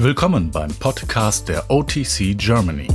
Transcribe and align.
Willkommen 0.00 0.52
beim 0.52 0.72
Podcast 0.74 1.48
der 1.48 1.72
OTC 1.72 2.38
Germany. 2.38 2.86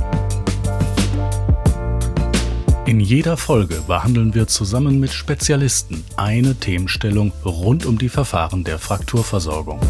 In 2.86 2.98
jeder 2.98 3.36
Folge 3.36 3.82
behandeln 3.86 4.32
wir 4.32 4.46
zusammen 4.46 4.98
mit 5.00 5.12
Spezialisten 5.12 6.02
eine 6.16 6.54
Themenstellung 6.54 7.30
rund 7.44 7.84
um 7.84 7.98
die 7.98 8.08
Verfahren 8.08 8.64
der 8.64 8.78
Frakturversorgung. 8.78 9.80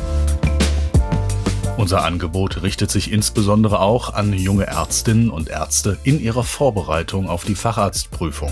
Unser 1.77 2.05
Angebot 2.05 2.65
richtet 2.65 2.91
sich 2.91 3.13
insbesondere 3.13 3.79
auch 3.79 4.13
an 4.13 4.33
junge 4.33 4.67
Ärztinnen 4.67 5.31
und 5.31 5.49
Ärzte 5.49 5.97
in 6.03 6.19
ihrer 6.19 6.43
Vorbereitung 6.43 7.29
auf 7.29 7.45
die 7.45 7.55
Facharztprüfung. 7.55 8.51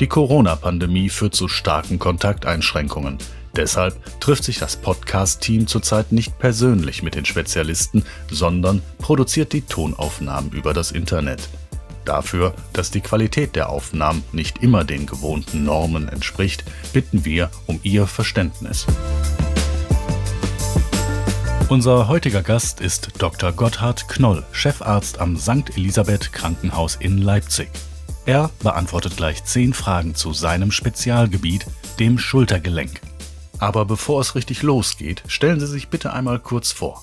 Die 0.00 0.06
Corona-Pandemie 0.06 1.10
führt 1.10 1.34
zu 1.34 1.48
starken 1.48 1.98
Kontakteinschränkungen. 1.98 3.18
Deshalb 3.58 4.20
trifft 4.20 4.44
sich 4.44 4.60
das 4.60 4.76
Podcast-Team 4.76 5.66
zurzeit 5.66 6.12
nicht 6.12 6.38
persönlich 6.38 7.02
mit 7.02 7.16
den 7.16 7.24
Spezialisten, 7.24 8.04
sondern 8.30 8.82
produziert 8.98 9.52
die 9.52 9.62
Tonaufnahmen 9.62 10.52
über 10.52 10.72
das 10.72 10.92
Internet. 10.92 11.48
Dafür, 12.04 12.54
dass 12.72 12.92
die 12.92 13.00
Qualität 13.00 13.56
der 13.56 13.68
Aufnahmen 13.68 14.22
nicht 14.30 14.62
immer 14.62 14.84
den 14.84 15.06
gewohnten 15.06 15.64
Normen 15.64 16.08
entspricht, 16.08 16.62
bitten 16.92 17.24
wir 17.24 17.50
um 17.66 17.80
Ihr 17.82 18.06
Verständnis. 18.06 18.86
Unser 21.68 22.06
heutiger 22.06 22.42
Gast 22.42 22.80
ist 22.80 23.08
Dr. 23.18 23.50
Gotthard 23.50 24.06
Knoll, 24.06 24.46
Chefarzt 24.52 25.18
am 25.18 25.36
St. 25.36 25.76
Elisabeth 25.76 26.32
Krankenhaus 26.32 26.94
in 26.94 27.18
Leipzig. 27.18 27.70
Er 28.24 28.50
beantwortet 28.62 29.16
gleich 29.16 29.42
zehn 29.42 29.74
Fragen 29.74 30.14
zu 30.14 30.32
seinem 30.32 30.70
Spezialgebiet, 30.70 31.66
dem 31.98 32.20
Schultergelenk. 32.20 33.00
Aber 33.58 33.84
bevor 33.84 34.20
es 34.20 34.34
richtig 34.34 34.62
losgeht, 34.62 35.22
stellen 35.26 35.60
Sie 35.60 35.66
sich 35.66 35.88
bitte 35.88 36.12
einmal 36.12 36.38
kurz 36.38 36.72
vor. 36.72 37.02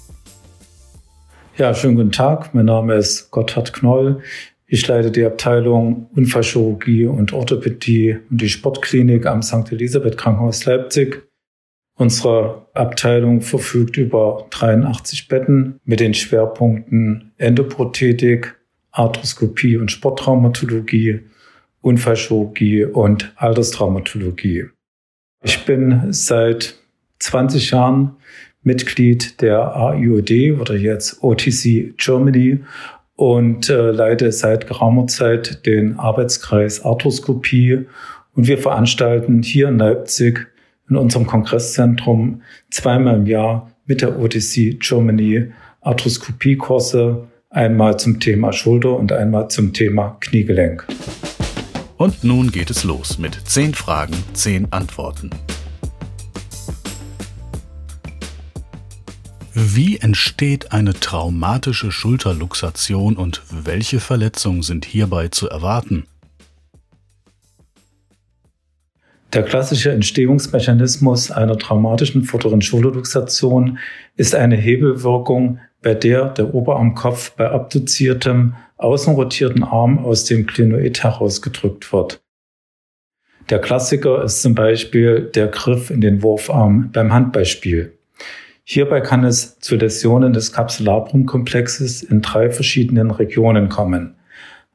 Ja, 1.58 1.74
schönen 1.74 1.96
guten 1.96 2.12
Tag. 2.12 2.54
Mein 2.54 2.66
Name 2.66 2.96
ist 2.96 3.32
Gotthard 3.32 3.74
Knoll. 3.74 4.22
Ich 4.68 4.88
leite 4.88 5.12
die 5.12 5.24
Abteilung 5.24 6.10
Unfallchirurgie 6.16 7.06
und 7.06 7.34
Orthopädie 7.34 8.18
und 8.30 8.42
die 8.42 8.50
Sportklinik 8.50 9.26
am 9.26 9.42
St. 9.42 9.72
Elisabeth 9.72 10.18
Krankenhaus 10.18 10.66
Leipzig. 10.66 11.24
Unsere 11.98 12.68
Abteilung 12.74 13.42
verfügt 13.42 13.96
über 13.96 14.48
83 14.50 15.28
Betten 15.30 15.80
mit 15.86 16.02
den 16.02 16.14
Schwerpunkten 16.14 17.32
Endoprothetik, 17.38 18.56
Arthroskopie 18.92 19.78
und 19.78 19.92
Sporttraumatologie, 19.92 21.22
Unfallchirurgie 21.82 22.86
und 22.86 23.32
Alterstraumatologie. 23.38 24.66
Ich 25.46 25.64
bin 25.64 26.12
seit 26.12 26.74
20 27.20 27.70
Jahren 27.70 28.16
Mitglied 28.64 29.42
der 29.42 29.76
AIOD 29.76 30.60
oder 30.60 30.76
jetzt 30.76 31.24
OTC 31.24 31.96
Germany 31.98 32.62
und 33.16 33.70
äh, 33.70 33.92
leite 33.92 34.32
seit 34.32 34.66
geraumer 34.66 35.06
Zeit 35.06 35.64
den 35.68 36.00
Arbeitskreis 36.00 36.84
Arthroskopie. 36.84 37.86
Und 38.36 38.48
wir 38.48 38.58
veranstalten 38.58 39.44
hier 39.44 39.70
in 39.70 39.78
Leipzig 39.78 40.48
in 40.90 40.96
unserem 40.96 41.28
Kongresszentrum 41.28 42.42
zweimal 42.72 43.16
im 43.16 43.28
Jahr 43.28 43.72
mit 43.86 44.02
der 44.02 44.20
OTC 44.20 44.80
Germany 44.80 45.52
Arthroskopiekurse, 45.82 47.28
einmal 47.52 48.00
zum 48.00 48.20
Thema 48.20 48.52
Schulter 48.52 48.98
und 48.98 49.12
einmal 49.12 49.50
zum 49.50 49.74
Thema 49.74 50.18
Kniegelenk. 50.22 50.88
Und 51.98 52.26
nun 52.26 52.52
geht 52.52 52.70
es 52.70 52.84
los 52.84 53.18
mit 53.18 53.36
10 53.46 53.74
Fragen, 53.74 54.16
10 54.34 54.74
Antworten. 54.74 55.30
Wie 59.54 59.98
entsteht 59.98 60.74
eine 60.74 60.94
traumatische 60.94 61.94
Schulterluxation 61.94 63.16
und 63.16 63.42
welche 63.50 64.02
Verletzungen 64.02 64.62
sind 64.62 64.84
hierbei 64.84 65.30
zu 65.30 65.48
erwarten? 65.48 66.06
Der 69.32 69.44
klassische 69.44 69.92
Entstehungsmechanismus 69.94 71.32
einer 71.32 71.58
traumatischen 71.58 72.24
vorderen 72.24 72.62
Schulterluxation 72.62 73.80
ist 74.18 74.36
eine 74.36 74.58
Hebelwirkung, 74.58 75.60
bei 75.86 75.94
der 75.94 76.30
der 76.30 76.56
Oberarmkopf 76.56 77.36
bei 77.36 77.48
abduziertem, 77.48 78.56
außenrotierten 78.78 79.64
Arm 79.64 80.04
aus 80.04 80.26
dem 80.26 80.48
Klinoid 80.48 81.04
herausgedrückt 81.04 81.94
wird. 81.94 82.24
Der 83.52 83.60
Klassiker 83.60 84.24
ist 84.24 84.42
zum 84.42 84.56
Beispiel 84.56 85.30
der 85.36 85.46
Griff 85.48 85.92
in 85.92 86.02
den 86.02 86.24
Wurfarm 86.24 86.90
beim 86.92 87.14
Handballspiel. 87.14 87.96
Hierbei 88.64 89.00
kann 89.00 89.24
es 89.24 89.60
zu 89.60 89.76
Läsionen 89.76 90.34
des 90.34 90.52
Kapsularbrumkomplexes 90.52 92.02
in 92.02 92.24
drei 92.24 92.50
verschiedenen 92.50 93.12
Regionen 93.12 93.70
kommen. 93.70 94.16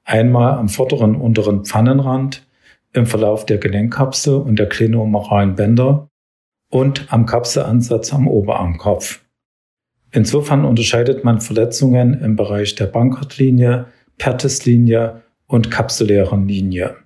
Einmal 0.04 0.58
am 0.58 0.68
vorderen 0.68 1.16
unteren 1.16 1.64
Pfannenrand, 1.64 2.46
im 2.92 3.06
Verlauf 3.06 3.44
der 3.46 3.58
Gelenkkapsel 3.58 4.36
und 4.36 4.60
der 4.60 4.68
klenomeralen 4.68 5.56
Bänder 5.56 6.08
und 6.70 7.12
am 7.12 7.26
Kapselansatz 7.26 8.14
am 8.14 8.28
Oberarmkopf. 8.28 9.22
Insofern 10.12 10.64
unterscheidet 10.64 11.24
man 11.24 11.40
Verletzungen 11.40 12.20
im 12.20 12.36
Bereich 12.36 12.74
der 12.74 12.86
Bankhartlinie, 12.86 13.86
Pertislinie 14.18 15.22
und 15.46 15.70
kapsulären 15.70 16.48
Linie. 16.48 16.96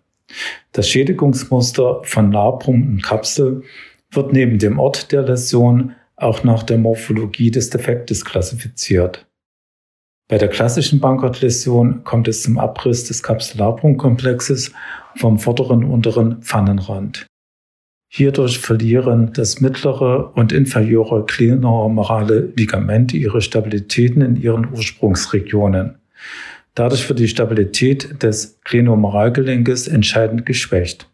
Das 0.72 0.88
Schädigungsmuster 0.88 2.02
von 2.04 2.32
Labrum 2.32 2.82
und 2.86 3.02
Kapsel 3.02 3.62
wird 4.10 4.32
neben 4.32 4.58
dem 4.58 4.78
Ort 4.78 5.12
der 5.12 5.22
Läsion 5.22 5.94
auch 6.16 6.44
nach 6.44 6.62
der 6.62 6.78
Morphologie 6.78 7.50
des 7.50 7.70
Defektes 7.70 8.24
klassifiziert. 8.24 9.26
Bei 10.28 10.38
der 10.38 10.48
klassischen 10.48 11.00
Bankert-Läsion 11.00 12.02
kommt 12.04 12.28
es 12.28 12.42
zum 12.42 12.58
Abriss 12.58 13.04
des 13.04 13.22
Kapsularbrumkomplexes 13.22 14.72
vom 15.16 15.38
vorderen 15.38 15.84
unteren 15.84 16.40
Pfannenrand. 16.42 17.26
Hierdurch 18.16 18.60
verlieren 18.60 19.32
das 19.32 19.60
mittlere 19.60 20.36
und 20.36 20.52
inferiore 20.52 21.24
glenohumerale 21.26 22.52
Ligamente 22.54 23.16
ihre 23.16 23.40
Stabilitäten 23.40 24.22
in 24.22 24.36
ihren 24.40 24.70
Ursprungsregionen. 24.70 25.96
Dadurch 26.76 27.08
wird 27.08 27.18
die 27.18 27.26
Stabilität 27.26 28.22
des 28.22 28.60
Glenohumeralgelenkes 28.62 29.88
entscheidend 29.88 30.46
geschwächt. 30.46 31.10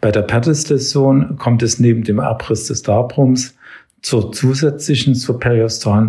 Bei 0.00 0.12
der 0.12 0.22
Pertusläsion 0.22 1.36
kommt 1.36 1.64
es 1.64 1.80
neben 1.80 2.04
dem 2.04 2.20
Abriss 2.20 2.68
des 2.68 2.86
Labrums 2.86 3.56
zur 4.02 4.30
zusätzlichen 4.30 5.16
zur 5.16 5.40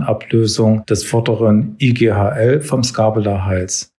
Ablösung 0.03 0.85
des 0.85 1.03
vorderen 1.03 1.77
IGHL 1.79 2.61
vom 2.61 2.83
Skabelarhals. 2.83 3.91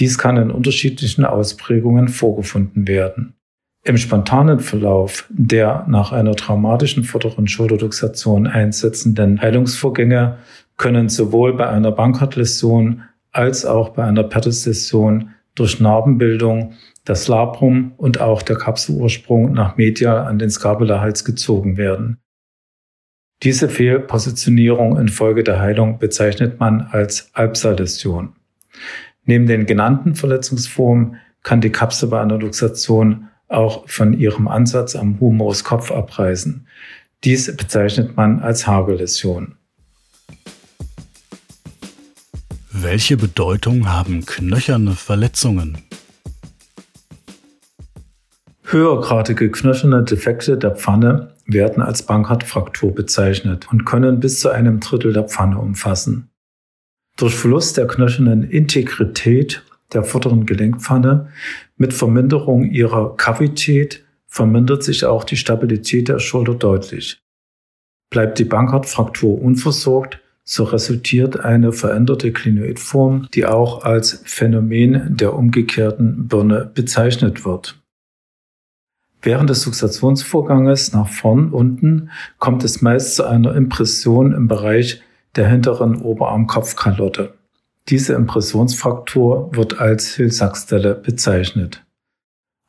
Dies 0.00 0.18
kann 0.18 0.36
in 0.36 0.50
unterschiedlichen 0.50 1.24
Ausprägungen 1.24 2.08
vorgefunden 2.08 2.88
werden. 2.88 3.36
Im 3.84 3.96
spontanen 3.96 4.60
Verlauf 4.60 5.26
der 5.28 5.84
nach 5.88 6.12
einer 6.12 6.36
traumatischen 6.36 7.02
vorderen 7.02 7.48
Schulterluxation 7.48 8.46
einsetzenden 8.46 9.42
Heilungsvorgänge 9.42 10.38
können 10.76 11.08
sowohl 11.08 11.54
bei 11.54 11.68
einer 11.68 11.90
Bankhartläsion 11.90 13.02
als 13.32 13.66
auch 13.66 13.88
bei 13.90 14.04
einer 14.04 14.22
Pertusläsion 14.22 15.30
durch 15.56 15.80
Narbenbildung 15.80 16.74
das 17.04 17.26
Labrum 17.26 17.92
und 17.96 18.20
auch 18.20 18.42
der 18.42 18.56
Kapselursprung 18.56 19.52
nach 19.52 19.76
medial 19.76 20.26
an 20.26 20.38
den 20.38 20.50
Skabelarhals 20.50 21.24
gezogen 21.24 21.76
werden. 21.76 22.18
Diese 23.42 23.68
Fehlpositionierung 23.68 24.96
infolge 24.96 25.42
der 25.42 25.60
Heilung 25.60 25.98
bezeichnet 25.98 26.60
man 26.60 26.82
als 26.82 27.30
Albsalläsion. 27.34 28.34
Neben 29.24 29.46
den 29.46 29.66
genannten 29.66 30.14
Verletzungsformen 30.14 31.16
kann 31.42 31.60
die 31.60 31.70
Kapsel 31.70 32.08
bei 32.08 32.20
einer 32.20 32.38
Luxation 32.38 33.28
auch 33.52 33.88
von 33.88 34.12
ihrem 34.12 34.48
Ansatz 34.48 34.96
am 34.96 35.20
Humerus 35.20 35.64
Kopf 35.64 35.90
abreißen. 35.90 36.66
Dies 37.24 37.54
bezeichnet 37.56 38.16
man 38.16 38.40
als 38.40 38.66
Hagelläsion. 38.66 39.54
Welche 42.70 43.16
Bedeutung 43.16 43.88
haben 43.88 44.26
knöcherne 44.26 44.92
Verletzungen? 44.92 45.78
Höhergradige 48.64 49.50
knöcherne 49.50 50.02
Defekte 50.02 50.56
der 50.56 50.72
Pfanne 50.72 51.34
werden 51.46 51.82
als 51.82 52.06
Bankhartfraktur 52.06 52.94
bezeichnet 52.94 53.68
und 53.70 53.84
können 53.84 54.18
bis 54.18 54.40
zu 54.40 54.48
einem 54.48 54.80
Drittel 54.80 55.12
der 55.12 55.24
Pfanne 55.24 55.58
umfassen. 55.58 56.30
Durch 57.16 57.34
Verlust 57.34 57.76
der 57.76 57.86
knöchernen 57.86 58.42
Integrität 58.42 59.62
der 59.92 60.04
vorderen 60.04 60.46
Gelenkpfanne 60.46 61.28
mit 61.82 61.92
Verminderung 61.92 62.70
ihrer 62.70 63.16
Kavität 63.16 64.04
vermindert 64.28 64.84
sich 64.84 65.04
auch 65.04 65.24
die 65.24 65.36
Stabilität 65.36 66.06
der 66.06 66.20
Schulter 66.20 66.54
deutlich. 66.54 67.20
Bleibt 68.08 68.38
die 68.38 68.44
Bankhartfraktur 68.44 69.42
unversorgt, 69.42 70.20
so 70.44 70.62
resultiert 70.62 71.40
eine 71.40 71.72
veränderte 71.72 72.32
Klinoidform, 72.32 73.26
die 73.34 73.46
auch 73.46 73.82
als 73.82 74.22
Phänomen 74.24 75.16
der 75.16 75.34
umgekehrten 75.34 76.28
Birne 76.28 76.70
bezeichnet 76.72 77.44
wird. 77.44 77.82
Während 79.20 79.50
des 79.50 79.66
Luxationsvorganges 79.66 80.92
nach 80.92 81.08
vorn 81.08 81.50
unten 81.50 82.10
kommt 82.38 82.62
es 82.62 82.80
meist 82.80 83.16
zu 83.16 83.24
einer 83.24 83.56
Impression 83.56 84.32
im 84.32 84.46
Bereich 84.46 85.02
der 85.34 85.48
hinteren 85.48 86.00
Oberarmkopfkalotte. 86.00 87.34
Diese 87.88 88.14
Impressionsfraktur 88.14 89.50
wird 89.54 89.80
als 89.80 90.14
Hill-Sachs-Delle 90.14 90.94
bezeichnet. 90.94 91.84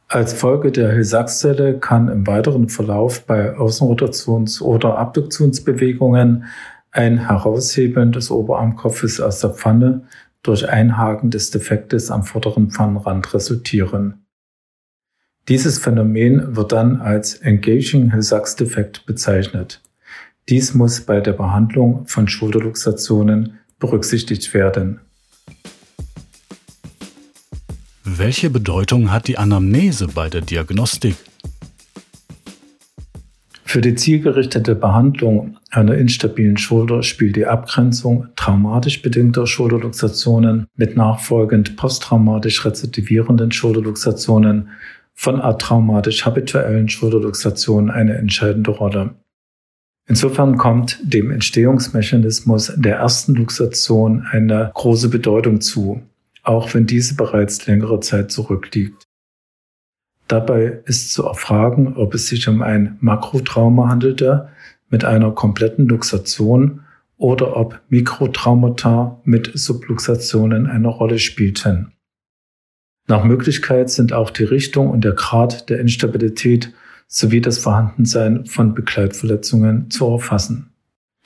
Als 0.08 0.34
Folge 0.34 0.72
der 0.72 0.92
Hill-Sachs-Delle 0.92 1.80
kann 1.80 2.08
im 2.08 2.26
weiteren 2.28 2.70
Verlauf 2.70 3.26
bei 3.26 3.56
Außenrotations- 3.56 4.62
oder 4.62 4.98
Abduktionsbewegungen 4.98 6.46
ein 6.92 7.28
Heraushebeln 7.28 8.12
des 8.12 8.30
Oberarmkopfes 8.30 9.20
aus 9.20 9.40
der 9.40 9.52
Pfanne 9.52 10.04
durch 10.44 10.70
Einhaken 10.70 11.32
des 11.32 11.52
Defektes 11.52 12.12
am 12.12 12.24
vorderen 12.24 12.70
Pfannenrand 12.70 13.34
resultieren. 13.34 14.26
Dieses 15.48 15.78
Phänomen 15.80 16.56
wird 16.56 16.72
dann 16.72 17.02
als 17.02 17.36
Engaging 17.36 18.12
Hill-Sachs-Defekt 18.12 19.06
bezeichnet. 19.06 19.82
Dies 20.50 20.74
muss 20.74 21.02
bei 21.02 21.22
der 21.22 21.34
Behandlung 21.34 22.06
von 22.08 22.28
Schulterluxationen 22.28 23.60
berücksichtigt 23.84 24.54
werden. 24.54 25.02
Welche 28.06 28.50
Bedeutung 28.50 29.12
hat 29.12 29.28
die 29.28 29.38
Anamnese 29.38 30.08
bei 30.08 30.30
der 30.30 30.40
Diagnostik? 30.40 31.16
Für 33.66 33.82
die 33.82 33.96
zielgerichtete 33.96 34.76
Behandlung 34.76 35.58
einer 35.70 35.96
instabilen 35.96 36.56
Schulter 36.56 37.04
spielt 37.04 37.36
die 37.36 37.46
Abgrenzung 37.46 38.28
traumatisch 38.38 39.02
bedingter 39.02 39.48
Schulterluxationen 39.48 40.68
mit 40.78 40.96
nachfolgend 40.96 41.76
posttraumatisch 41.76 42.64
rezidivierenden 42.64 43.52
Schulterluxationen 43.52 44.70
von 45.14 45.42
atraumatisch 45.42 46.26
habituellen 46.26 46.88
Schulterluxationen 46.88 47.92
eine 47.92 48.14
entscheidende 48.14 48.72
Rolle. 48.72 49.16
Insofern 50.06 50.58
kommt 50.58 51.00
dem 51.02 51.32
Entstehungsmechanismus 51.32 52.74
der 52.76 52.98
ersten 52.98 53.36
Luxation 53.36 54.26
eine 54.30 54.72
große 54.74 55.10
Bedeutung 55.10 55.62
zu, 55.62 56.02
auch 56.44 56.74
wenn 56.74 56.86
diese 56.86 57.16
bereits 57.16 57.66
längere 57.68 58.02
Zeit 58.02 58.32
zurückliegt. 58.32 59.08
Dabei 60.28 60.82
ist 60.86 61.14
zu 61.14 61.24
erfragen, 61.24 61.96
ob 61.96 62.14
es 62.14 62.28
sich 62.28 62.48
um 62.48 62.62
ein 62.62 62.98
Makrotrauma 63.00 63.88
handelte 63.88 64.50
mit 64.90 65.06
einer 65.06 65.32
kompletten 65.32 65.88
Luxation 65.88 66.82
oder 67.18 67.56
ob 67.56 67.82
Mikrotraumata 67.90 69.22
mit 69.24 69.52
Subluxationen 69.54 70.68
eine 70.68 70.88
Rolle 70.88 71.20
spielten. 71.20 71.94
Nach 73.08 73.24
Möglichkeit 73.24 73.90
sind 73.90 74.14
auch 74.14 74.30
die 74.30 74.44
Richtung 74.44 74.90
und 74.90 75.04
der 75.04 75.14
Grad 75.14 75.70
der 75.70 75.80
Instabilität 75.80 76.74
sowie 77.14 77.42
das 77.42 77.60
Vorhandensein 77.60 78.48
von 78.48 78.74
Begleitverletzungen 78.74 79.92
zu 79.92 80.08
erfassen. 80.08 80.72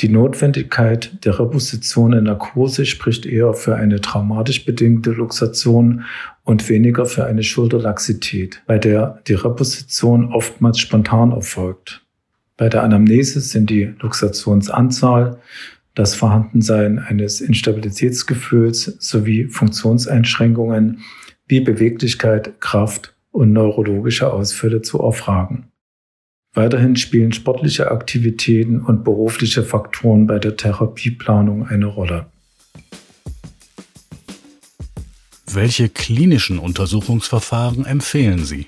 Die 0.01 0.09
Notwendigkeit 0.09 1.23
der 1.23 1.39
Reposition 1.39 2.11
in 2.11 2.25
Narkose 2.25 2.85
spricht 2.85 3.25
eher 3.25 3.53
für 3.53 3.77
eine 3.77 4.01
traumatisch 4.01 4.65
bedingte 4.65 5.11
Luxation 5.11 6.03
und 6.43 6.67
weniger 6.67 7.05
für 7.05 7.25
eine 7.25 7.41
Schulterlaxität, 7.41 8.61
bei 8.67 8.77
der 8.77 9.21
die 9.27 9.33
Reposition 9.33 10.33
oftmals 10.33 10.77
spontan 10.79 11.31
erfolgt. 11.31 12.05
Bei 12.57 12.67
der 12.67 12.83
Anamnese 12.83 13.39
sind 13.39 13.69
die 13.69 13.93
Luxationsanzahl, 13.99 15.39
das 15.95 16.15
Vorhandensein 16.15 16.99
eines 16.99 17.39
Instabilitätsgefühls 17.39 18.97
sowie 18.99 19.45
Funktionseinschränkungen 19.45 20.99
wie 21.47 21.61
Beweglichkeit, 21.61 22.59
Kraft 22.59 23.15
und 23.31 23.53
neurologische 23.53 24.31
Ausfälle 24.33 24.81
zu 24.81 24.99
erfragen. 24.99 25.71
Weiterhin 26.57 26.95
spielen 26.95 27.33
sportliche 27.33 27.91
Aktivitäten 27.91 28.81
und 28.81 29.03
berufliche 29.03 29.61
Faktoren 29.61 30.25
bei 30.25 30.39
der 30.39 30.57
Therapieplanung 30.57 31.67
eine 31.67 31.85
Rolle. 31.85 32.25
Welche 35.53 35.87
klinischen 35.87 36.57
Untersuchungsverfahren 36.57 37.85
empfehlen 37.85 38.43
Sie? 38.43 38.65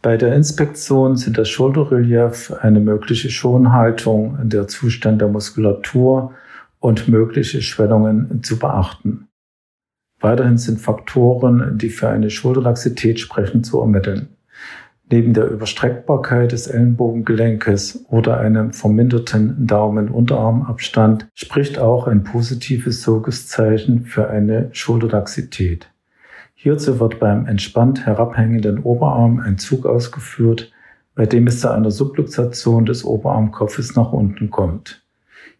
Bei 0.00 0.16
der 0.16 0.32
Inspektion 0.36 1.16
sind 1.16 1.36
das 1.36 1.48
Schulterrelief, 1.48 2.52
eine 2.60 2.78
mögliche 2.78 3.28
Schonhaltung, 3.28 4.38
der 4.48 4.68
Zustand 4.68 5.20
der 5.20 5.26
Muskulatur 5.26 6.34
und 6.78 7.08
mögliche 7.08 7.62
Schwellungen 7.62 8.44
zu 8.44 8.60
beachten. 8.60 9.26
Weiterhin 10.20 10.56
sind 10.56 10.80
Faktoren, 10.80 11.76
die 11.78 11.88
für 11.90 12.08
eine 12.10 12.30
Schulterlaxität 12.30 13.18
sprechen, 13.18 13.64
zu 13.64 13.80
ermitteln. 13.80 14.35
Neben 15.08 15.34
der 15.34 15.48
Überstreckbarkeit 15.48 16.50
des 16.50 16.66
Ellenbogengelenkes 16.66 18.04
oder 18.08 18.40
einem 18.40 18.72
verminderten 18.72 19.64
Daumen-Unterarmabstand 19.66 21.28
spricht 21.32 21.78
auch 21.78 22.08
ein 22.08 22.24
positives 22.24 23.02
Sogeszeichen 23.02 24.04
für 24.04 24.28
eine 24.28 24.68
Schulterlaxität. 24.72 25.88
Hierzu 26.54 26.98
wird 26.98 27.20
beim 27.20 27.46
entspannt 27.46 28.04
herabhängenden 28.04 28.80
Oberarm 28.80 29.38
ein 29.38 29.58
Zug 29.58 29.86
ausgeführt, 29.86 30.72
bei 31.14 31.24
dem 31.24 31.46
es 31.46 31.60
zu 31.60 31.70
einer 31.70 31.92
Subluxation 31.92 32.84
des 32.84 33.04
Oberarmkopfes 33.04 33.94
nach 33.94 34.12
unten 34.12 34.50
kommt. 34.50 35.04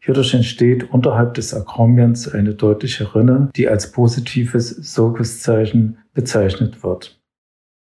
Hierdurch 0.01 0.35
entsteht 0.35 0.93
unterhalb 0.93 1.35
des 1.35 1.55
Akromions 1.55 2.29
eine 2.29 2.55
deutliche 2.55 3.15
Rinne, 3.15 3.51
die 3.55 3.69
als 3.69 3.93
positives 3.93 4.71
Sogeszeichen 4.71 5.99
bezeichnet 6.15 6.83
wird. 6.83 7.21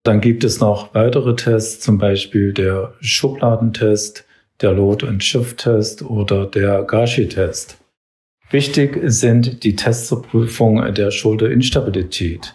Dann 0.04 0.20
gibt 0.20 0.44
es 0.44 0.60
noch 0.60 0.94
weitere 0.94 1.34
Tests, 1.34 1.82
zum 1.82 1.96
Beispiel 1.96 2.52
der 2.52 2.92
Schubladentest, 3.00 4.26
der 4.60 4.72
Load- 4.72 5.06
und 5.06 5.24
Shift-Test 5.24 6.02
oder 6.02 6.44
der 6.44 6.82
Gashi-Test. 6.82 7.78
Wichtig 8.50 9.00
sind 9.04 9.64
die 9.64 9.74
Tests 9.74 10.08
zur 10.08 10.22
Prüfung 10.22 10.92
der 10.92 11.10
Schulterinstabilität. 11.10 12.54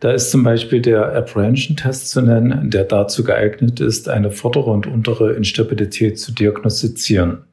Da 0.00 0.12
ist 0.12 0.30
zum 0.30 0.44
Beispiel 0.44 0.82
der 0.82 1.16
Apprehension-Test 1.16 2.10
zu 2.10 2.20
nennen, 2.20 2.70
der 2.70 2.84
dazu 2.84 3.24
geeignet 3.24 3.80
ist, 3.80 4.10
eine 4.10 4.30
vordere 4.30 4.70
und 4.70 4.86
untere 4.86 5.32
Instabilität 5.32 6.20
zu 6.20 6.32
diagnostizieren. 6.32 7.44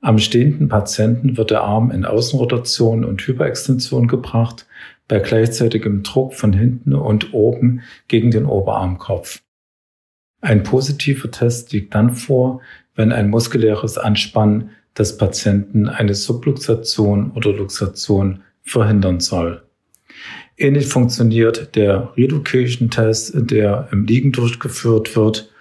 Am 0.00 0.18
stehenden 0.18 0.68
Patienten 0.68 1.36
wird 1.36 1.52
der 1.52 1.62
Arm 1.62 1.92
in 1.92 2.04
Außenrotation 2.04 3.04
und 3.04 3.22
Hyperextension 3.22 4.08
gebracht 4.08 4.66
bei 5.08 5.18
gleichzeitigem 5.18 6.02
Druck 6.02 6.34
von 6.34 6.52
hinten 6.52 6.94
und 6.94 7.32
oben 7.32 7.82
gegen 8.08 8.30
den 8.30 8.46
Oberarmkopf. 8.46 9.40
Ein 10.40 10.62
positiver 10.62 11.30
Test 11.30 11.72
liegt 11.72 11.94
dann 11.94 12.14
vor, 12.14 12.60
wenn 12.94 13.12
ein 13.12 13.30
muskuläres 13.30 13.98
Anspannen 13.98 14.70
des 14.96 15.18
Patienten 15.18 15.88
eine 15.88 16.14
Subluxation 16.14 17.32
oder 17.32 17.52
Luxation 17.52 18.42
verhindern 18.62 19.20
soll. 19.20 19.62
Ähnlich 20.56 20.86
funktioniert 20.86 21.76
der 21.76 22.12
Relocation-Test, 22.16 23.34
der 23.50 23.88
im 23.92 24.06
Liegen 24.06 24.32
durchgeführt 24.32 25.14
wird. 25.14 25.52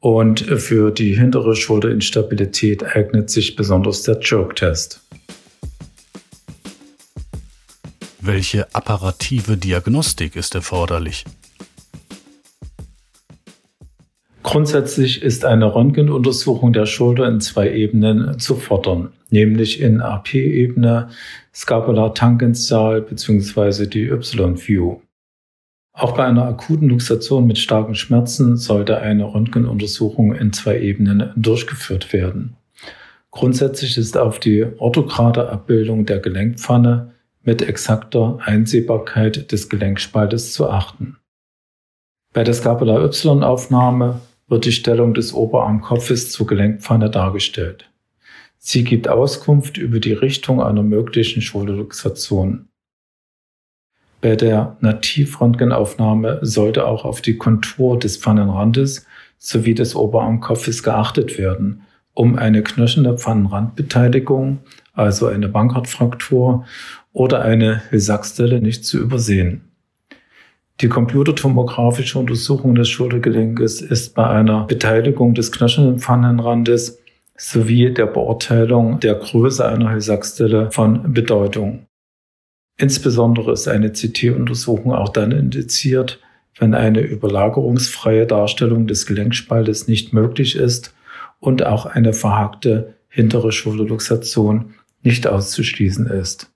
Und 0.00 0.40
für 0.40 0.90
die 0.92 1.14
hintere 1.14 1.56
Schulterinstabilität 1.56 2.84
eignet 2.84 3.30
sich 3.30 3.56
besonders 3.56 4.04
der 4.04 4.20
Jerk-Test. 4.22 5.07
Welche 8.28 8.66
apparative 8.74 9.56
Diagnostik 9.56 10.36
ist 10.36 10.54
erforderlich? 10.54 11.24
Grundsätzlich 14.42 15.22
ist 15.22 15.46
eine 15.46 15.74
Röntgenuntersuchung 15.74 16.74
der 16.74 16.84
Schulter 16.84 17.26
in 17.26 17.40
zwei 17.40 17.72
Ebenen 17.72 18.38
zu 18.38 18.56
fordern, 18.56 19.14
nämlich 19.30 19.80
in 19.80 20.02
AP-Ebene, 20.02 21.08
Scapular-Tangential 21.54 23.00
bzw. 23.00 23.86
die 23.86 24.10
Y-View. 24.10 25.00
Auch 25.94 26.14
bei 26.14 26.26
einer 26.26 26.44
akuten 26.44 26.90
Luxation 26.90 27.46
mit 27.46 27.56
starken 27.56 27.94
Schmerzen 27.94 28.58
sollte 28.58 28.98
eine 28.98 29.24
Röntgenuntersuchung 29.24 30.34
in 30.34 30.52
zwei 30.52 30.78
Ebenen 30.78 31.32
durchgeführt 31.34 32.12
werden. 32.12 32.58
Grundsätzlich 33.30 33.96
ist 33.96 34.18
auf 34.18 34.38
die 34.38 34.66
orthograde 34.76 35.48
Abbildung 35.48 36.04
der 36.04 36.18
Gelenkpfanne 36.18 37.14
mit 37.48 37.62
exakter 37.62 38.40
Einsehbarkeit 38.42 39.50
des 39.52 39.70
Gelenkspaltes 39.70 40.52
zu 40.52 40.68
achten. 40.68 41.16
Bei 42.34 42.44
der 42.44 42.52
Scapula-Y-Aufnahme 42.52 44.20
wird 44.48 44.66
die 44.66 44.72
Stellung 44.72 45.14
des 45.14 45.32
Oberarmkopfes 45.32 46.30
zur 46.30 46.46
Gelenkpfanne 46.46 47.08
dargestellt. 47.08 47.90
Sie 48.58 48.84
gibt 48.84 49.08
Auskunft 49.08 49.78
über 49.78 49.98
die 49.98 50.12
Richtung 50.12 50.62
einer 50.62 50.82
möglichen 50.82 51.40
Schulterluxation. 51.40 52.68
Bei 54.20 54.36
der 54.36 54.76
Nativröntgenaufnahme 54.80 56.40
sollte 56.42 56.86
auch 56.86 57.06
auf 57.06 57.22
die 57.22 57.38
Kontur 57.38 57.98
des 57.98 58.18
Pfannenrandes 58.18 59.06
sowie 59.38 59.72
des 59.72 59.96
Oberarmkopfes 59.96 60.82
geachtet 60.82 61.38
werden, 61.38 61.86
um 62.12 62.36
eine 62.36 62.62
knöchende 62.62 63.16
Pfannenrandbeteiligung, 63.16 64.58
also 64.98 65.26
eine 65.26 65.48
Bankhartfraktur 65.48 66.64
oder 67.12 67.42
eine 67.42 67.82
Hilsackstelle 67.90 68.60
nicht 68.60 68.84
zu 68.84 68.98
übersehen. 68.98 69.62
Die 70.80 70.88
computertomografische 70.88 72.18
Untersuchung 72.18 72.74
des 72.74 72.88
Schultergelenkes 72.88 73.80
ist 73.80 74.14
bei 74.14 74.28
einer 74.28 74.64
Beteiligung 74.64 75.34
des 75.34 75.50
knöchernen 75.50 75.98
Pfannenrandes 75.98 77.00
sowie 77.36 77.92
der 77.92 78.06
Beurteilung 78.06 79.00
der 79.00 79.14
Größe 79.14 79.66
einer 79.66 79.90
Hillsachsstelle 79.90 80.70
von 80.70 81.12
Bedeutung. 81.12 81.86
Insbesondere 82.76 83.52
ist 83.52 83.66
eine 83.66 83.90
CT-Untersuchung 83.90 84.92
auch 84.92 85.08
dann 85.08 85.32
indiziert, 85.32 86.20
wenn 86.58 86.74
eine 86.74 87.00
überlagerungsfreie 87.00 88.26
Darstellung 88.26 88.86
des 88.86 89.06
Gelenkspaltes 89.06 89.88
nicht 89.88 90.12
möglich 90.12 90.56
ist 90.56 90.94
und 91.40 91.64
auch 91.64 91.86
eine 91.86 92.12
verhakte 92.12 92.94
hintere 93.08 93.52
Schulterluxation 93.52 94.74
nicht 95.02 95.26
auszuschließen 95.26 96.06
ist. 96.06 96.50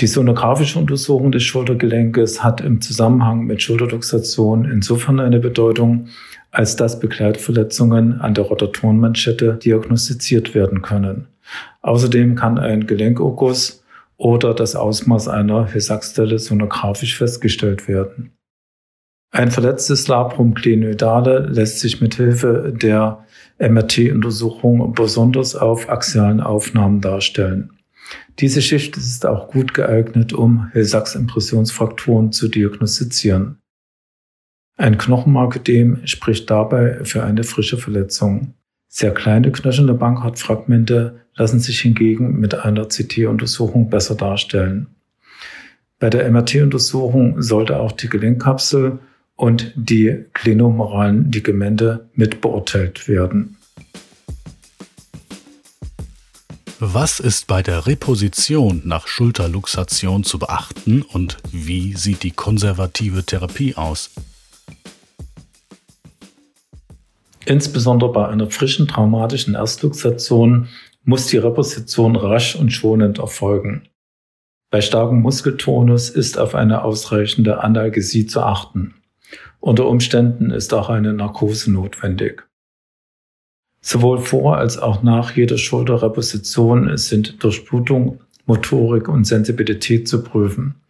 Die 0.00 0.06
sonografische 0.06 0.78
Untersuchung 0.78 1.30
des 1.30 1.44
Schultergelenkes 1.44 2.42
hat 2.42 2.60
im 2.60 2.80
Zusammenhang 2.80 3.44
mit 3.44 3.62
Schulterluxation 3.62 4.64
insofern 4.64 5.20
eine 5.20 5.38
Bedeutung, 5.38 6.08
als 6.50 6.76
dass 6.76 6.98
Begleitverletzungen 6.98 8.20
an 8.20 8.34
der 8.34 8.44
Rotatorenmanschette 8.44 9.54
diagnostiziert 9.62 10.54
werden 10.54 10.82
können. 10.82 11.28
Außerdem 11.82 12.34
kann 12.34 12.58
ein 12.58 12.86
Gelenkogus 12.86 13.84
oder 14.16 14.54
das 14.54 14.76
Ausmaß 14.76 15.28
einer 15.28 15.66
Hesachstelle 15.66 16.38
sonografisch 16.38 17.16
festgestellt 17.16 17.88
werden. 17.88 18.32
Ein 19.30 19.50
verletztes 19.50 20.08
Labrum 20.08 20.54
glenoidale 20.54 21.46
lässt 21.46 21.80
sich 21.80 22.00
mit 22.00 22.16
Hilfe 22.16 22.72
der 22.76 23.24
MRT-Untersuchung 23.58 24.92
besonders 24.94 25.54
auf 25.56 25.88
axialen 25.88 26.40
Aufnahmen 26.40 27.00
darstellen. 27.00 27.70
Diese 28.38 28.62
Schicht 28.62 28.96
ist 28.96 29.26
auch 29.26 29.48
gut 29.48 29.74
geeignet, 29.74 30.32
um 30.32 30.70
Hill-Sachs-Impressionsfrakturen 30.72 32.32
zu 32.32 32.48
diagnostizieren. 32.48 33.58
Ein 34.76 34.98
Knochenmarködem 34.98 36.06
spricht 36.06 36.50
dabei 36.50 37.04
für 37.04 37.22
eine 37.22 37.44
frische 37.44 37.76
Verletzung. 37.76 38.54
Sehr 38.88 39.12
kleine 39.12 39.52
knöcherne 39.52 39.94
Bankhartfragmente 39.94 41.20
lassen 41.34 41.60
sich 41.60 41.80
hingegen 41.80 42.40
mit 42.40 42.54
einer 42.54 42.86
CT-Untersuchung 42.86 43.90
besser 43.90 44.14
darstellen. 44.14 44.88
Bei 45.98 46.10
der 46.10 46.28
MRT-Untersuchung 46.30 47.40
sollte 47.40 47.78
auch 47.78 47.92
die 47.92 48.08
Gelenkkapsel 48.08 48.98
und 49.42 49.72
die 49.74 50.24
klinomoralen 50.34 51.32
Ligamente 51.32 52.08
mit 52.14 52.40
beurteilt 52.40 53.08
werden. 53.08 53.56
Was 56.78 57.18
ist 57.18 57.48
bei 57.48 57.60
der 57.60 57.88
Reposition 57.88 58.82
nach 58.84 59.08
Schulterluxation 59.08 60.22
zu 60.22 60.38
beachten 60.38 61.02
und 61.02 61.38
wie 61.50 61.96
sieht 61.96 62.22
die 62.22 62.30
konservative 62.30 63.24
Therapie 63.24 63.74
aus? 63.74 64.10
Insbesondere 67.44 68.12
bei 68.12 68.28
einer 68.28 68.48
frischen 68.48 68.86
traumatischen 68.86 69.56
Erstluxation 69.56 70.68
muss 71.02 71.26
die 71.26 71.38
Reposition 71.38 72.14
rasch 72.14 72.54
und 72.54 72.70
schonend 72.72 73.18
erfolgen. 73.18 73.88
Bei 74.70 74.80
starkem 74.80 75.20
Muskeltonus 75.20 76.10
ist 76.10 76.38
auf 76.38 76.54
eine 76.54 76.84
ausreichende 76.84 77.64
Analgesie 77.64 78.28
zu 78.28 78.40
achten. 78.40 78.94
Unter 79.62 79.86
Umständen 79.86 80.50
ist 80.50 80.74
auch 80.74 80.88
eine 80.88 81.12
Narkose 81.12 81.70
notwendig. 81.70 82.42
Sowohl 83.80 84.18
vor 84.18 84.58
als 84.58 84.76
auch 84.76 85.04
nach 85.04 85.36
jeder 85.36 85.56
Schulterreposition 85.56 86.96
sind 86.96 87.40
Durchblutung, 87.44 88.18
Motorik 88.44 89.06
und 89.06 89.24
Sensibilität 89.24 90.08
zu 90.08 90.24
prüfen. 90.24 90.82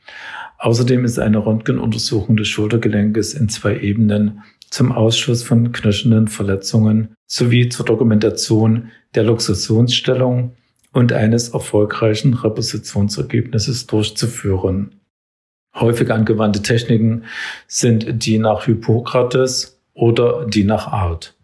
Außerdem 0.57 1.05
ist 1.05 1.19
eine 1.19 1.45
Röntgenuntersuchung 1.45 2.38
des 2.38 2.49
Schultergelenkes 2.49 3.35
in 3.35 3.50
zwei 3.50 3.79
Ebenen 3.79 4.43
zum 4.71 4.91
Ausschluss 4.91 5.43
von 5.43 5.73
knöchernen 5.73 6.29
Verletzungen 6.29 7.14
sowie 7.26 7.69
zur 7.69 7.85
Dokumentation 7.85 8.91
der 9.14 9.25
Luxationsstellung 9.25 10.57
und 10.95 11.12
eines 11.12 11.50
erfolgreichen 11.50 12.33
Repositionsergebnisses 12.33 13.87
durchzuführen. 13.87 15.02
Häufig 15.75 16.11
angewandte 16.11 16.62
Techniken 16.62 17.25
sind 17.67 18.25
die 18.25 18.38
nach 18.38 18.64
Hippokrates 18.64 19.81
oder 19.95 20.47
die 20.47 20.64
nach 20.64 20.88
Art. 20.88 21.35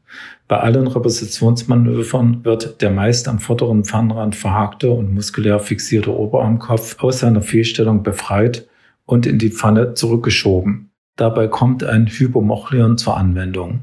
Bei 0.48 0.60
allen 0.60 0.86
Repositionsmanövern 0.86 2.44
wird 2.44 2.80
der 2.80 2.90
meist 2.90 3.28
am 3.28 3.38
vorderen 3.38 3.84
Pfannenrand 3.84 4.34
verhakte 4.34 4.90
und 4.90 5.12
muskulär 5.12 5.60
fixierte 5.60 6.16
Oberarmkopf 6.16 7.02
aus 7.02 7.20
seiner 7.20 7.42
Fehlstellung 7.42 8.02
befreit 8.02 8.66
und 9.04 9.26
in 9.26 9.38
die 9.38 9.50
Pfanne 9.50 9.94
zurückgeschoben. 9.94 10.90
Dabei 11.16 11.48
kommt 11.48 11.84
ein 11.84 12.06
Hypomochlion 12.06 12.96
zur 12.96 13.16
Anwendung. 13.16 13.80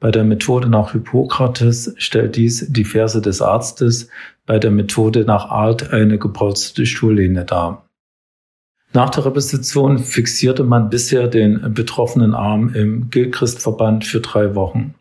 Bei 0.00 0.10
der 0.10 0.24
Methode 0.24 0.68
nach 0.68 0.92
Hippokrates 0.92 1.94
stellt 1.98 2.36
dies 2.36 2.66
die 2.72 2.84
Ferse 2.84 3.22
des 3.22 3.40
Arztes, 3.40 4.08
bei 4.46 4.58
der 4.58 4.70
Methode 4.70 5.24
nach 5.24 5.50
Art 5.50 5.92
eine 5.92 6.18
gepolsterte 6.18 6.86
Stuhllehne 6.86 7.44
dar. 7.44 7.83
Nach 8.94 9.10
der 9.10 9.26
Reposition 9.26 9.98
fixierte 9.98 10.62
man 10.62 10.88
bisher 10.88 11.26
den 11.26 11.74
betroffenen 11.74 12.32
Arm 12.32 12.72
im 12.74 13.10
Gilchrist-Verband 13.10 14.04
für 14.04 14.20
drei 14.20 14.54
Wochen. 14.54 14.94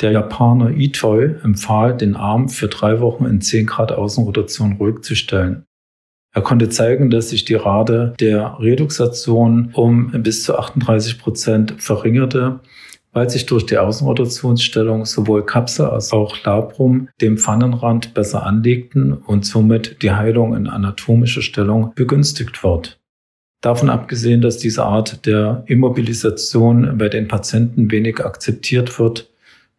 Der 0.00 0.10
Japaner 0.10 0.70
Itoi 0.70 1.36
empfahl, 1.44 1.96
den 1.96 2.16
Arm 2.16 2.48
für 2.48 2.66
drei 2.66 2.98
Wochen 3.00 3.24
in 3.24 3.40
10 3.40 3.66
Grad 3.66 3.92
Außenrotation 3.92 4.78
ruhig 4.80 5.02
zu 5.02 5.14
stellen. 5.14 5.64
Er 6.34 6.42
konnte 6.42 6.70
zeigen, 6.70 7.08
dass 7.08 7.30
sich 7.30 7.44
die 7.44 7.54
Rate 7.54 8.14
der 8.18 8.58
Reduxation 8.58 9.70
um 9.74 10.10
bis 10.10 10.42
zu 10.42 10.58
38 10.58 11.20
Prozent 11.20 11.74
verringerte, 11.78 12.58
weil 13.18 13.28
sich 13.28 13.46
durch 13.46 13.66
die 13.66 13.78
Außenrotationsstellung 13.78 15.04
sowohl 15.04 15.44
Kapsel 15.44 15.86
als 15.86 16.12
auch 16.12 16.36
Labrum 16.44 17.08
dem 17.20 17.36
Pfannenrand 17.36 18.14
besser 18.14 18.46
anlegten 18.46 19.12
und 19.12 19.44
somit 19.44 20.02
die 20.02 20.12
Heilung 20.12 20.54
in 20.54 20.68
anatomischer 20.68 21.42
Stellung 21.42 21.92
begünstigt 21.96 22.62
wird. 22.62 23.00
Davon 23.60 23.90
abgesehen, 23.90 24.40
dass 24.40 24.58
diese 24.58 24.84
Art 24.84 25.26
der 25.26 25.64
Immobilisation 25.66 26.96
bei 26.96 27.08
den 27.08 27.26
Patienten 27.26 27.90
wenig 27.90 28.24
akzeptiert 28.24 29.00
wird, 29.00 29.28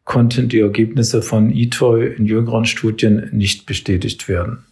konnten 0.03 0.50
die 0.50 0.60
Ergebnisse 0.60 1.22
von 1.22 1.50
ITOI 1.50 2.08
in 2.08 2.25
jüngeren 2.25 2.65
Studien 2.65 3.29
nicht 3.31 3.65
bestätigt 3.65 4.27
werden. 4.27 4.65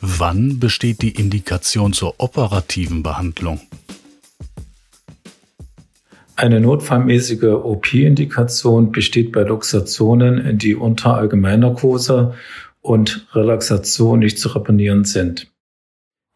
Wann 0.00 0.58
besteht 0.58 1.00
die 1.00 1.12
Indikation 1.12 1.92
zur 1.92 2.16
operativen 2.18 3.04
Behandlung? 3.04 3.60
Eine 6.38 6.60
notfallmäßige 6.60 7.42
OP-Indikation 7.64 8.92
besteht 8.92 9.32
bei 9.32 9.42
Luxationen, 9.42 10.56
die 10.56 10.76
unter 10.76 11.16
Allgemeinnarkose 11.16 12.34
und 12.80 13.26
Relaxation 13.32 14.20
nicht 14.20 14.38
zu 14.38 14.50
reparieren 14.50 15.02
sind. 15.02 15.50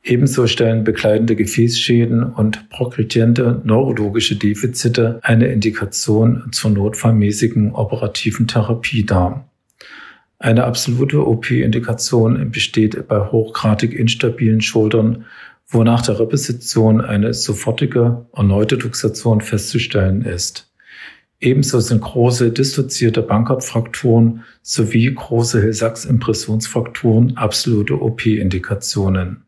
Ebenso 0.03 0.49
stellen 0.49 0.83
begleitende 0.83 1.37
Gefäßschäden 1.37 2.25
und 2.25 2.69
progrediente 2.69 3.63
neurologische 3.63 4.35
Defizite 4.35 5.21
eine 5.23 5.47
Indikation 5.47 6.49
zur 6.51 6.73
notfallmäßigen 6.73 7.71
operativen 7.71 8.49
Therapie 8.49 9.07
dar. 9.07 9.49
Eine 10.41 10.65
absolute 10.65 11.25
OP-Indikation 11.25 12.51
besteht 12.51 13.07
bei 13.07 13.21
hochgradig 13.21 13.95
instabilen 13.95 14.63
Schultern, 14.63 15.27
wo 15.73 15.83
nach 15.83 16.03
der 16.03 16.21
Reposition 16.21 17.01
eine 17.01 17.35
sofortige 17.35 18.27
erneute 18.35 18.77
Luxation 18.77 19.41
festzustellen 19.41 20.23
ist. 20.23 20.71
Ebenso 21.41 21.81
sind 21.81 22.03
große 22.03 22.53
dislozierte 22.53 23.21
Bankhartfrakturen 23.21 24.45
sowie 24.63 25.13
große 25.13 25.61
Hill-Sachs-Impressionsfrakturen 25.61 27.37
absolute 27.37 28.01
OP-Indikationen. 28.01 29.45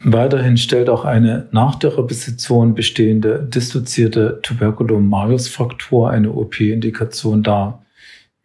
Weiterhin 0.00 0.56
stellt 0.56 0.88
auch 0.88 1.04
eine 1.04 1.48
nach 1.50 1.74
der 1.74 1.98
Reposition 1.98 2.74
bestehende 2.74 3.42
dislozierte 3.42 4.38
Tuberculum-Marius-Fraktur 4.42 6.10
eine 6.10 6.30
OP-Indikation 6.30 7.42
dar. 7.42 7.84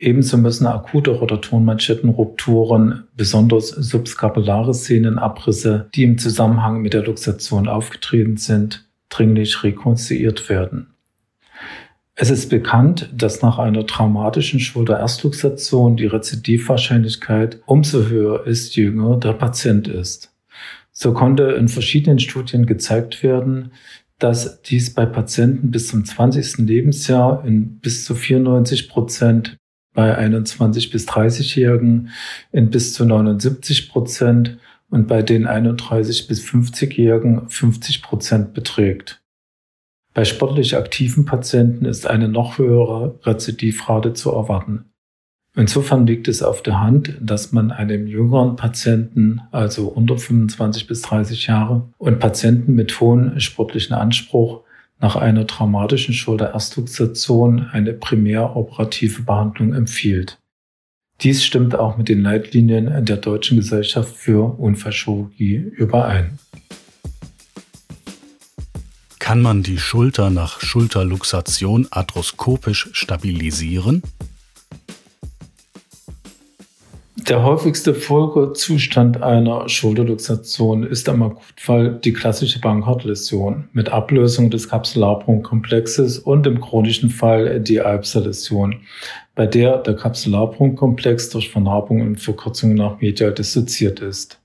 Ebenso 0.04 0.38
müssen 0.38 0.68
akute 0.68 1.12
Rotatorenmanschettenrupturen, 1.12 3.06
besonders 3.16 3.70
subskapulare 3.70 4.74
Szenenabrisse, 4.74 5.88
die 5.96 6.04
im 6.04 6.18
Zusammenhang 6.18 6.82
mit 6.82 6.94
der 6.94 7.06
Luxation 7.06 7.70
aufgetreten 7.70 8.36
sind, 8.36 8.86
dringlich 9.08 9.64
rekonstruiert 9.64 10.50
werden. 10.50 10.88
Es 12.16 12.30
ist 12.30 12.50
bekannt, 12.50 13.10
dass 13.16 13.42
nach 13.42 13.60
einer 13.60 13.88
traumatischen 13.88 14.60
Schulter-Erstluxation 14.60 15.96
die 15.96 16.08
Rezidivwahrscheinlichkeit 16.08 17.62
umso 17.66 18.08
höher 18.08 18.46
ist, 18.46 18.76
je 18.76 18.84
jünger 18.84 19.16
der 19.16 19.32
Patient 19.34 19.88
ist. 19.88 20.36
So 20.92 21.14
konnte 21.14 21.44
in 21.54 21.70
verschiedenen 21.70 22.20
Studien 22.20 22.66
gezeigt 22.66 23.24
werden, 23.24 23.72
dass 24.20 24.62
dies 24.64 24.94
bei 24.94 25.06
Patienten 25.06 25.72
bis 25.72 25.88
zum 25.88 26.04
20. 26.04 26.58
Lebensjahr 26.68 27.46
in 27.46 27.80
bis 27.80 28.04
zu 28.04 28.16
94 28.16 28.90
Prozent, 28.90 29.56
bei 29.94 30.18
21 30.18 30.90
bis 30.90 31.08
30-Jährigen 31.08 32.10
in 32.52 32.70
bis 32.70 32.94
zu 32.94 33.06
79 33.06 33.90
Prozent 33.90 34.58
und 34.90 35.08
bei 35.08 35.22
den 35.22 35.48
31 35.48 36.28
bis 36.28 36.44
50-Jährigen 36.44 37.50
50 37.50 38.02
Prozent 38.02 38.54
beträgt. 38.54 39.22
Bei 40.14 40.26
sportlich 40.26 40.78
aktiven 40.78 41.26
Patienten 41.26 41.86
ist 41.86 42.06
eine 42.06 42.30
noch 42.30 42.60
höhere 42.60 43.20
Rezidivrate 43.24 44.14
zu 44.14 44.32
erwarten. 44.32 44.86
Insofern 45.56 46.08
liegt 46.08 46.28
es 46.28 46.42
auf 46.42 46.64
der 46.64 46.82
Hand, 46.82 47.16
dass 47.22 47.52
man 47.52 47.72
einem 47.72 48.08
jüngeren 48.08 48.56
Patienten, 48.56 49.42
also 49.52 49.88
unter 49.88 50.18
25 50.18 50.88
bis 50.88 51.02
30 51.04 51.48
Jahre, 51.48 51.90
und 51.98 52.20
Patienten 52.20 52.74
mit 52.74 53.00
hohem 53.00 53.40
sportlichen 53.40 53.96
Anspruch 53.96 54.62
nach 55.04 55.18
einer 55.18 55.46
traumatischen 55.46 56.14
Schultererstluxation 56.14 57.68
eine 57.74 57.92
primäroperative 57.92 59.24
Behandlung 59.24 59.74
empfiehlt. 59.74 60.40
Dies 61.20 61.44
stimmt 61.44 61.76
auch 61.76 61.98
mit 61.98 62.08
den 62.08 62.22
Leitlinien 62.22 63.06
der 63.06 63.18
Deutschen 63.18 63.58
Gesellschaft 63.58 64.16
für 64.16 64.58
Unfallchirurgie 64.58 65.56
überein. 65.56 66.40
Kann 69.20 69.42
man 69.42 69.62
die 69.62 69.78
Schulter 69.78 70.30
nach 70.30 70.62
Schulterluxation 70.62 71.86
arthroskopisch 71.92 72.90
stabilisieren? 72.94 74.04
Der 77.30 77.42
häufigste 77.42 77.94
Folgezustand 77.94 79.24
einer 79.24 79.70
Schulterluxation 79.70 80.84
ist 80.84 81.08
im 81.08 81.24
Akutfall 81.24 81.98
die 82.04 82.12
klassische 82.12 82.60
Bankhardt-Läsion 82.60 83.70
mit 83.72 83.88
Ablösung 83.88 84.50
des 84.50 84.68
Kapsularpunktkomplexes 84.68 86.20
und 86.20 86.46
im 86.48 86.60
chronischen 86.60 87.10
Fall 87.10 87.62
die 87.62 87.80
Albser-Läsion, 87.80 88.82
bei 89.36 89.48
der 89.48 89.78
der 89.78 89.96
Kapsularpunktkomplex 89.96 91.30
durch 91.30 91.50
Vernarbung 91.50 92.02
und 92.02 92.18
Verkürzung 92.20 92.74
nach 92.74 93.00
medial 93.00 93.34
dissoziiert 93.34 94.02
ist. 94.02 94.42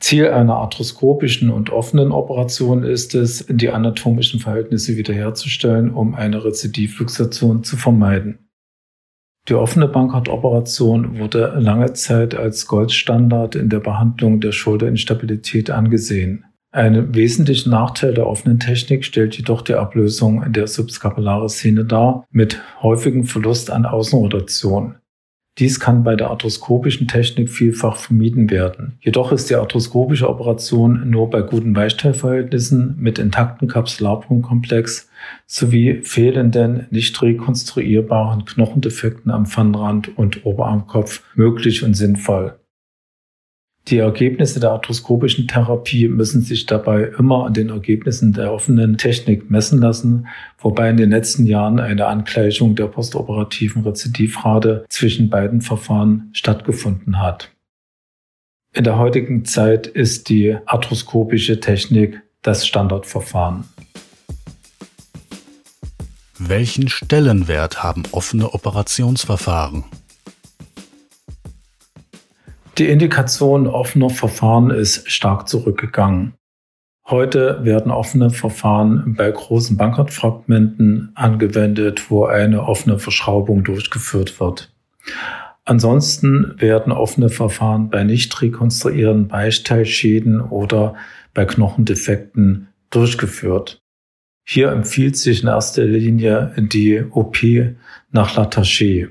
Ziel 0.00 0.28
einer 0.28 0.56
arthroskopischen 0.56 1.50
und 1.50 1.70
offenen 1.70 2.10
Operation 2.10 2.82
ist 2.82 3.14
es, 3.14 3.46
die 3.48 3.70
anatomischen 3.70 4.40
Verhältnisse 4.40 4.96
wiederherzustellen, 4.96 5.94
um 5.94 6.16
eine 6.16 6.44
Rezidivluxation 6.44 7.62
zu 7.62 7.76
vermeiden. 7.76 8.49
Die 9.48 9.54
offene 9.54 9.88
Bankhardt-Operation 9.88 11.18
wurde 11.18 11.54
lange 11.58 11.92
Zeit 11.94 12.34
als 12.34 12.66
Goldstandard 12.66 13.54
in 13.54 13.68
der 13.68 13.80
Behandlung 13.80 14.40
der 14.40 14.52
Schulterinstabilität 14.52 15.70
angesehen. 15.70 16.44
Einen 16.72 17.14
wesentlichen 17.16 17.70
Nachteil 17.70 18.14
der 18.14 18.28
offenen 18.28 18.60
Technik 18.60 19.04
stellt 19.04 19.36
jedoch 19.36 19.62
die 19.62 19.74
Ablösung 19.74 20.52
der 20.52 20.68
subskapularen 20.68 21.48
Szene 21.48 21.84
dar, 21.84 22.24
mit 22.30 22.60
häufigem 22.80 23.24
Verlust 23.24 23.72
an 23.72 23.86
Außenrotation. 23.86 24.94
Dies 25.58 25.80
kann 25.80 26.04
bei 26.04 26.14
der 26.14 26.30
arthroskopischen 26.30 27.08
Technik 27.08 27.50
vielfach 27.50 27.96
vermieden 27.96 28.50
werden. 28.50 28.98
Jedoch 29.00 29.32
ist 29.32 29.50
die 29.50 29.56
arthroskopische 29.56 30.28
Operation 30.28 31.10
nur 31.10 31.28
bei 31.28 31.42
guten 31.42 31.74
Weichteilverhältnissen 31.74 32.94
mit 32.98 33.18
intakten 33.18 33.66
Kapsularpunktkomplex 33.66 35.09
sowie 35.46 36.00
fehlenden, 36.02 36.86
nicht 36.90 37.20
rekonstruierbaren 37.20 38.44
Knochendefekten 38.44 39.30
am 39.30 39.46
Pfannenrand 39.46 40.16
und 40.16 40.44
Oberarmkopf 40.44 41.22
möglich 41.34 41.82
und 41.82 41.94
sinnvoll. 41.94 42.60
Die 43.88 43.98
Ergebnisse 43.98 44.60
der 44.60 44.70
arthroskopischen 44.70 45.48
Therapie 45.48 46.06
müssen 46.06 46.42
sich 46.42 46.66
dabei 46.66 47.10
immer 47.18 47.46
an 47.46 47.54
den 47.54 47.70
Ergebnissen 47.70 48.32
der 48.32 48.52
offenen 48.52 48.98
Technik 48.98 49.50
messen 49.50 49.80
lassen, 49.80 50.28
wobei 50.58 50.90
in 50.90 50.96
den 50.96 51.10
letzten 51.10 51.46
Jahren 51.46 51.80
eine 51.80 52.06
Angleichung 52.06 52.76
der 52.76 52.86
postoperativen 52.86 53.82
Rezidivrate 53.82 54.84
zwischen 54.88 55.30
beiden 55.30 55.60
Verfahren 55.60 56.30
stattgefunden 56.32 57.20
hat. 57.20 57.50
In 58.72 58.84
der 58.84 58.98
heutigen 58.98 59.44
Zeit 59.44 59.88
ist 59.88 60.28
die 60.28 60.56
arthroskopische 60.66 61.58
Technik 61.58 62.22
das 62.42 62.66
Standardverfahren. 62.66 63.64
Welchen 66.50 66.88
Stellenwert 66.88 67.84
haben 67.84 68.02
offene 68.10 68.52
Operationsverfahren? 68.52 69.84
Die 72.76 72.88
Indikation 72.88 73.68
offener 73.68 74.10
Verfahren 74.10 74.70
ist 74.70 75.08
stark 75.08 75.48
zurückgegangen. 75.48 76.34
Heute 77.06 77.64
werden 77.64 77.92
offene 77.92 78.30
Verfahren 78.30 79.14
bei 79.14 79.30
großen 79.30 79.76
Bankhartfragmenten 79.76 81.12
angewendet, 81.14 82.10
wo 82.10 82.24
eine 82.24 82.64
offene 82.64 82.98
Verschraubung 82.98 83.62
durchgeführt 83.62 84.40
wird. 84.40 84.74
Ansonsten 85.64 86.56
werden 86.60 86.92
offene 86.92 87.28
Verfahren 87.28 87.90
bei 87.90 88.02
nicht 88.02 88.42
rekonstruierten 88.42 89.28
Beisteilschäden 89.28 90.40
oder 90.40 90.96
bei 91.32 91.44
Knochendefekten 91.44 92.66
durchgeführt. 92.90 93.80
Hier 94.52 94.72
empfiehlt 94.72 95.16
sich 95.16 95.44
in 95.44 95.48
erster 95.48 95.84
Linie 95.84 96.52
die 96.58 97.04
OP 97.12 97.36
nach 98.10 98.34
Lataché. 98.34 99.10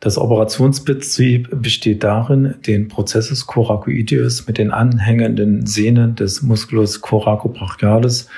Das 0.00 0.16
Operationsprinzip 0.16 1.50
besteht 1.60 2.02
darin, 2.02 2.54
den 2.66 2.88
Prozessus 2.88 3.46
coracoideus 3.46 4.46
mit 4.46 4.56
den 4.56 4.70
anhängenden 4.70 5.66
Sehnen 5.66 6.14
des 6.14 6.40
Musculus 6.40 7.02
coracobrachialis 7.02 8.30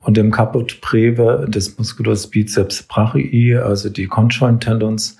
und 0.00 0.16
dem 0.16 0.30
Caput 0.30 0.80
breve 0.80 1.44
des 1.46 1.76
Musculus 1.76 2.26
biceps 2.30 2.82
brachii, 2.82 3.56
also 3.56 3.90
die 3.90 4.06
Conjoint 4.06 4.62
Tendons, 4.62 5.18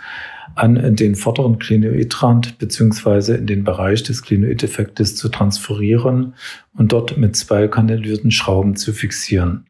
an 0.55 0.97
den 0.97 1.17
vorderen 1.17 1.59
Klinoidrand 1.59 2.57
bzw. 2.57 3.35
in 3.35 3.47
den 3.47 3.63
Bereich 3.63 4.05
des 4.05 4.23
Klinoideffektes 4.23 5.17
zu 5.17 5.29
transferieren 5.29 6.33
und 6.79 6.93
dort 6.93 7.19
mit 7.19 7.37
zwei 7.37 7.69
kanalisierten 7.69 8.31
Schrauben 8.31 8.75
zu 8.77 8.95
fixieren. 8.95 9.67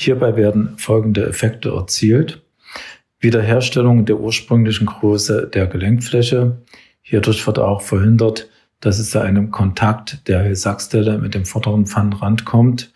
Hierbei 0.00 0.36
werden 0.36 0.78
folgende 0.78 1.26
Effekte 1.26 1.70
erzielt. 1.70 2.40
Wiederherstellung 3.18 4.04
der 4.04 4.20
ursprünglichen 4.20 4.86
Größe 4.86 5.50
der 5.52 5.66
Gelenkfläche. 5.66 6.58
Hierdurch 7.02 7.44
wird 7.44 7.58
auch 7.58 7.82
verhindert, 7.82 8.48
dass 8.78 9.00
es 9.00 9.10
zu 9.10 9.20
einem 9.20 9.50
Kontakt 9.50 10.28
der 10.28 10.54
Sackstelle 10.54 11.18
mit 11.18 11.34
dem 11.34 11.44
vorderen 11.44 11.84
Pfannenrand 11.84 12.44
kommt. 12.44 12.92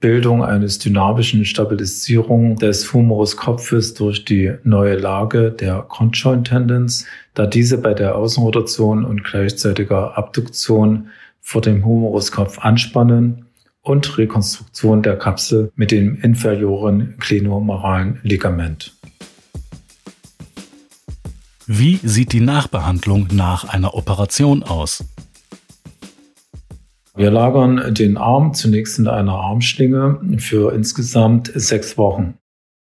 Bildung 0.00 0.44
eines 0.44 0.78
dynamischen 0.78 1.46
Stabilisierung 1.46 2.56
des 2.56 2.92
Humeruskopfes 2.92 3.94
durch 3.94 4.26
die 4.26 4.52
neue 4.64 4.96
Lage 4.96 5.50
der 5.50 5.80
Conjoint 5.88 6.48
Tendons, 6.48 7.06
da 7.32 7.46
diese 7.46 7.78
bei 7.78 7.94
der 7.94 8.16
Außenrotation 8.16 9.06
und 9.06 9.24
gleichzeitiger 9.24 10.18
Abduktion 10.18 11.08
vor 11.40 11.62
dem 11.62 11.86
Humeruskopf 11.86 12.58
anspannen 12.58 13.43
und 13.84 14.18
Rekonstruktion 14.18 15.02
der 15.02 15.16
Kapsel 15.16 15.70
mit 15.76 15.92
dem 15.92 16.20
inferioren 16.20 17.14
glenomeralen 17.20 18.18
Ligament. 18.22 18.96
Wie 21.66 22.00
sieht 22.02 22.32
die 22.32 22.40
Nachbehandlung 22.40 23.28
nach 23.32 23.64
einer 23.64 23.94
Operation 23.94 24.62
aus? 24.62 25.04
Wir 27.14 27.30
lagern 27.30 27.94
den 27.94 28.16
Arm 28.16 28.54
zunächst 28.54 28.98
in 28.98 29.06
einer 29.06 29.34
Armschlinge 29.34 30.20
für 30.38 30.74
insgesamt 30.74 31.52
sechs 31.54 31.96
Wochen. 31.96 32.34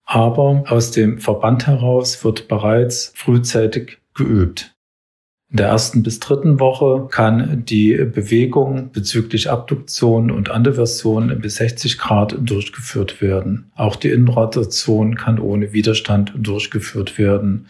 Aber 0.06 0.64
aus 0.68 0.92
dem 0.92 1.20
Verband 1.20 1.68
heraus 1.68 2.24
wird 2.24 2.48
bereits 2.48 3.12
frühzeitig 3.16 4.00
geübt. 4.14 4.73
In 5.54 5.58
der 5.58 5.68
ersten 5.68 6.02
bis 6.02 6.20
dritten 6.20 6.60
Woche 6.60 7.08
kann 7.12 7.64
die 7.64 7.94
Bewegung 7.94 8.92
bezüglich 8.92 9.52
Abduktion 9.52 10.32
und 10.32 10.50
Andeversion 10.50 11.40
bis 11.42 11.58
60 11.58 12.00
Grad 12.00 12.36
durchgeführt 12.42 13.22
werden. 13.22 13.72
Auch 13.76 13.96
die 13.96 14.10
Innenrotation 14.10 15.14
kann 15.14 15.38
ohne 15.38 15.72
Widerstand 15.72 16.34
durchgeführt 16.36 17.20
werden. 17.20 17.68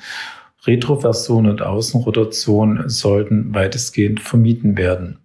Retroversion 0.66 1.46
und 1.46 1.62
Außenrotation 1.62 2.88
sollten 2.88 3.54
weitestgehend 3.54 4.22
vermieden 4.22 4.78
werden. 4.78 5.20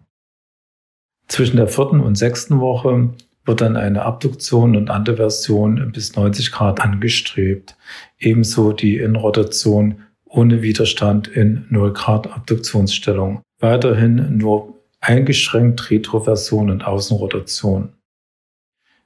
Zwischen 1.29 1.59
der 1.59 1.69
vierten 1.69 2.01
und 2.01 2.17
sechsten 2.17 2.59
Woche 2.59 3.11
wird 3.45 3.61
dann 3.61 3.77
eine 3.77 4.03
Abduktion 4.03 4.75
und 4.75 4.91
Andeversion 4.91 5.93
bis 5.93 6.17
90 6.17 6.51
Grad 6.51 6.81
angestrebt. 6.81 7.77
Ebenso 8.19 8.73
die 8.73 8.97
Innenrotation 8.97 10.03
ohne 10.39 10.63
Widerstand 10.63 11.27
in 11.27 11.67
0 11.69 11.93
Grad 11.93 12.33
Abduktionsstellung. 12.33 13.43
Weiterhin 13.59 14.39
nur 14.39 14.81
eingeschränkt 15.01 15.91
Retroversion 15.91 16.71
und 16.71 16.87
Außenrotation. 16.87 17.89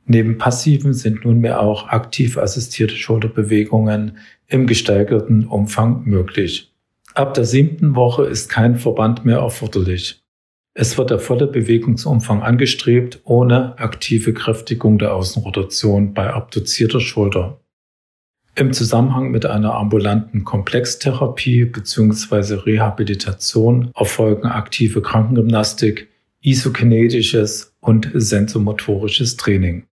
Neben 0.05 0.37
passiven 0.37 0.93
sind 0.93 1.25
nunmehr 1.25 1.61
auch 1.61 1.89
aktiv 1.89 2.37
assistierte 2.37 2.97
Schulterbewegungen 2.97 4.19
im 4.47 4.67
gesteigerten 4.67 5.47
Umfang 5.47 6.03
möglich. 6.05 6.71
Ab 7.15 7.33
der 7.33 7.47
siebten 7.47 7.97
Woche 7.97 8.25
ist 8.25 8.51
kein 8.51 8.77
Verband 8.77 9.25
mehr 9.25 9.39
erforderlich. 9.39 10.23
Es 10.75 10.99
wird 10.99 11.09
der 11.09 11.19
volle 11.19 11.47
Bewegungsumfang 11.47 12.43
angestrebt, 12.43 13.21
ohne 13.25 13.79
aktive 13.79 14.35
Kräftigung 14.35 14.99
der 14.99 15.15
Außenrotation 15.15 16.13
bei 16.13 16.31
abduzierter 16.31 17.01
Schulter. 17.01 17.62
Im 18.55 18.75
Zusammenhang 18.75 19.31
mit 19.31 19.47
einer 19.47 19.75
ambulanten 19.75 20.45
Komplextherapie 20.45 21.65
bzw. 21.65 22.55
Rehabilitation 22.55 23.91
erfolgen 23.95 24.47
aktive 24.47 25.01
Krankengymnastik, 25.01 26.09
isokinetisches 26.43 27.75
und 27.81 28.11
sensomotorisches 28.13 29.39
Training. 29.39 29.85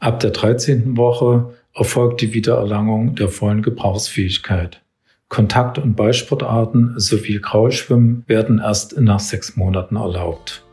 Ab 0.00 0.18
der 0.18 0.30
13. 0.30 0.96
Woche 0.96 1.54
erfolgt 1.72 2.22
die 2.22 2.34
Wiedererlangung 2.34 3.14
der 3.14 3.28
vollen 3.28 3.62
Gebrauchsfähigkeit. 3.62 4.82
Kontakt- 5.28 5.78
und 5.78 5.94
Ballsportarten 5.94 6.94
sowie 6.98 7.40
Kraulschwimmen 7.40 8.24
werden 8.26 8.58
erst 8.58 8.98
nach 8.98 9.20
sechs 9.20 9.54
Monaten 9.54 9.94
erlaubt. 9.94 10.64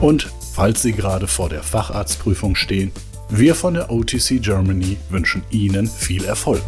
Und 0.02 0.30
falls 0.54 0.82
Sie 0.82 0.92
gerade 0.92 1.28
vor 1.28 1.48
der 1.48 1.64
Facharztprüfung 1.64 2.58
stehen, 2.58 2.92
wir 3.30 3.56
von 3.56 3.76
der 3.76 3.90
OTC 3.90 4.42
Germany 4.42 4.98
wünschen 5.10 5.44
Ihnen 5.50 5.88
viel 5.88 6.26
Erfolg. 6.26 6.62